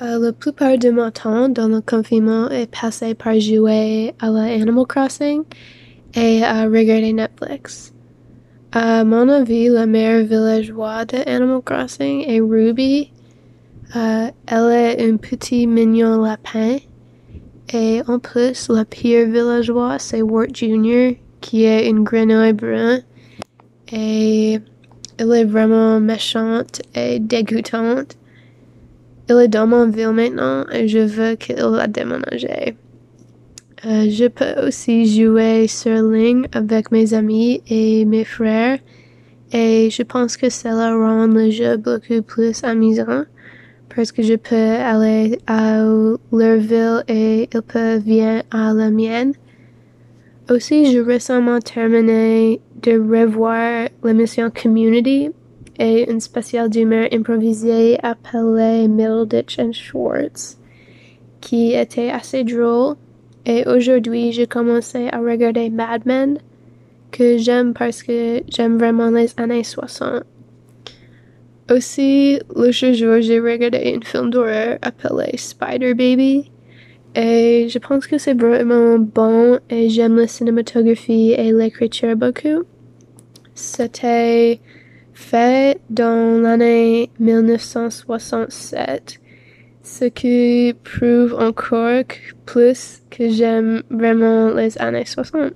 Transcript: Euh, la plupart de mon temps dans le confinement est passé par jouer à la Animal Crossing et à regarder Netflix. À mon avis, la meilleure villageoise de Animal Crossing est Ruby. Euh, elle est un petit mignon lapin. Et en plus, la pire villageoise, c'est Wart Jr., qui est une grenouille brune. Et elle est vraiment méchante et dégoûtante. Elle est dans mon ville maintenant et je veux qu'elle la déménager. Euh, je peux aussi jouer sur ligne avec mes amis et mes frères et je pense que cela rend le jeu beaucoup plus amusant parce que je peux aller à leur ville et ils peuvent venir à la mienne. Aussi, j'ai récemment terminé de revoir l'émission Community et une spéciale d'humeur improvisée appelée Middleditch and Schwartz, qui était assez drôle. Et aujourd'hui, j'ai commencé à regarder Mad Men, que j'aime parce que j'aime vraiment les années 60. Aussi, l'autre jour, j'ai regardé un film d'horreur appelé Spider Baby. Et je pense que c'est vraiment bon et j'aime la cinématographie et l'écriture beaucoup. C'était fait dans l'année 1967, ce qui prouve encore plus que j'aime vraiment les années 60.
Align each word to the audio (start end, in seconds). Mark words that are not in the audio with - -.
Euh, 0.00 0.16
la 0.20 0.32
plupart 0.32 0.78
de 0.78 0.90
mon 0.90 1.10
temps 1.10 1.48
dans 1.48 1.66
le 1.66 1.80
confinement 1.80 2.48
est 2.50 2.70
passé 2.70 3.14
par 3.14 3.40
jouer 3.40 4.14
à 4.20 4.30
la 4.30 4.42
Animal 4.42 4.86
Crossing 4.86 5.42
et 6.14 6.44
à 6.44 6.66
regarder 6.66 7.12
Netflix. 7.12 7.92
À 8.70 9.02
mon 9.02 9.28
avis, 9.28 9.68
la 9.68 9.86
meilleure 9.86 10.24
villageoise 10.24 11.08
de 11.08 11.28
Animal 11.28 11.62
Crossing 11.64 12.24
est 12.28 12.38
Ruby. 12.38 13.10
Euh, 13.96 14.28
elle 14.46 14.70
est 14.70 15.10
un 15.10 15.16
petit 15.16 15.66
mignon 15.66 16.22
lapin. 16.22 16.76
Et 17.72 18.00
en 18.06 18.20
plus, 18.20 18.68
la 18.68 18.84
pire 18.84 19.26
villageoise, 19.26 20.00
c'est 20.00 20.22
Wart 20.22 20.54
Jr., 20.54 21.16
qui 21.40 21.64
est 21.64 21.88
une 21.88 22.04
grenouille 22.04 22.52
brune. 22.52 23.02
Et 23.90 24.60
elle 25.16 25.32
est 25.32 25.44
vraiment 25.44 25.98
méchante 25.98 26.82
et 26.94 27.18
dégoûtante. 27.18 28.17
Elle 29.28 29.40
est 29.40 29.48
dans 29.48 29.66
mon 29.66 29.88
ville 29.88 30.12
maintenant 30.12 30.64
et 30.72 30.88
je 30.88 31.00
veux 31.00 31.36
qu'elle 31.36 31.72
la 31.72 31.86
déménager. 31.86 32.76
Euh, 33.84 34.08
je 34.10 34.26
peux 34.26 34.66
aussi 34.66 35.06
jouer 35.06 35.66
sur 35.68 36.02
ligne 36.02 36.46
avec 36.52 36.90
mes 36.90 37.12
amis 37.12 37.62
et 37.68 38.06
mes 38.06 38.24
frères 38.24 38.78
et 39.52 39.90
je 39.90 40.02
pense 40.02 40.36
que 40.36 40.48
cela 40.48 40.94
rend 40.94 41.26
le 41.26 41.50
jeu 41.50 41.76
beaucoup 41.76 42.22
plus 42.22 42.64
amusant 42.64 43.24
parce 43.94 44.12
que 44.12 44.22
je 44.22 44.34
peux 44.34 44.56
aller 44.56 45.38
à 45.46 45.82
leur 46.32 46.58
ville 46.58 47.04
et 47.06 47.48
ils 47.52 47.62
peuvent 47.62 48.02
venir 48.02 48.42
à 48.50 48.72
la 48.72 48.90
mienne. 48.90 49.34
Aussi, 50.50 50.90
j'ai 50.90 51.02
récemment 51.02 51.58
terminé 51.58 52.60
de 52.82 52.92
revoir 52.92 53.88
l'émission 54.02 54.50
Community 54.50 55.30
et 55.78 56.10
une 56.10 56.20
spéciale 56.20 56.68
d'humeur 56.68 57.08
improvisée 57.12 57.98
appelée 58.02 58.88
Middleditch 58.88 59.58
and 59.58 59.72
Schwartz, 59.72 60.58
qui 61.40 61.74
était 61.74 62.10
assez 62.10 62.44
drôle. 62.44 62.96
Et 63.46 63.66
aujourd'hui, 63.66 64.32
j'ai 64.32 64.46
commencé 64.46 65.08
à 65.10 65.18
regarder 65.20 65.70
Mad 65.70 66.04
Men, 66.04 66.38
que 67.10 67.38
j'aime 67.38 67.72
parce 67.72 68.02
que 68.02 68.42
j'aime 68.48 68.76
vraiment 68.78 69.10
les 69.10 69.32
années 69.38 69.64
60. 69.64 70.24
Aussi, 71.70 72.40
l'autre 72.54 72.92
jour, 72.92 73.20
j'ai 73.20 73.40
regardé 73.40 73.94
un 73.96 74.04
film 74.04 74.30
d'horreur 74.30 74.78
appelé 74.82 75.36
Spider 75.36 75.94
Baby. 75.94 76.50
Et 77.14 77.68
je 77.68 77.78
pense 77.78 78.06
que 78.06 78.18
c'est 78.18 78.34
vraiment 78.34 78.98
bon 78.98 79.58
et 79.70 79.88
j'aime 79.88 80.16
la 80.16 80.26
cinématographie 80.26 81.32
et 81.32 81.52
l'écriture 81.52 82.16
beaucoup. 82.16 82.64
C'était 83.54 84.60
fait 85.18 85.78
dans 85.90 86.40
l'année 86.40 87.10
1967, 87.18 89.20
ce 89.82 90.04
qui 90.06 90.74
prouve 90.84 91.34
encore 91.34 92.04
plus 92.46 93.02
que 93.10 93.28
j'aime 93.28 93.82
vraiment 93.90 94.54
les 94.54 94.78
années 94.78 95.04
60. 95.04 95.52